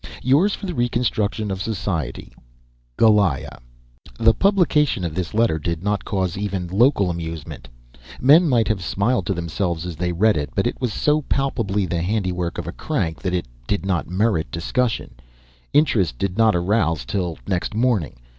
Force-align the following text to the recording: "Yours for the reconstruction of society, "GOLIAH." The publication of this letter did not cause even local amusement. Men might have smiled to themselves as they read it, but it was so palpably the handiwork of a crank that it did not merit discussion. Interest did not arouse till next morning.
"Yours 0.23 0.55
for 0.55 0.65
the 0.65 0.73
reconstruction 0.73 1.51
of 1.51 1.61
society, 1.61 2.31
"GOLIAH." 2.97 3.59
The 4.17 4.33
publication 4.33 5.03
of 5.03 5.13
this 5.13 5.35
letter 5.35 5.59
did 5.59 5.83
not 5.83 6.05
cause 6.05 6.35
even 6.35 6.65
local 6.69 7.11
amusement. 7.11 7.67
Men 8.19 8.49
might 8.49 8.67
have 8.67 8.83
smiled 8.83 9.27
to 9.27 9.35
themselves 9.35 9.85
as 9.85 9.95
they 9.95 10.11
read 10.11 10.37
it, 10.37 10.49
but 10.55 10.65
it 10.65 10.81
was 10.81 10.91
so 10.91 11.21
palpably 11.21 11.85
the 11.85 12.01
handiwork 12.01 12.57
of 12.57 12.65
a 12.65 12.71
crank 12.71 13.21
that 13.21 13.35
it 13.35 13.45
did 13.67 13.85
not 13.85 14.09
merit 14.09 14.49
discussion. 14.49 15.13
Interest 15.71 16.17
did 16.17 16.35
not 16.35 16.55
arouse 16.55 17.05
till 17.05 17.37
next 17.45 17.75
morning. 17.75 18.15